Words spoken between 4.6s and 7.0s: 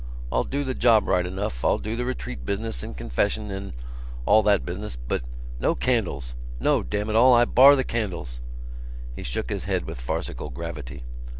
business. But... no candles! No,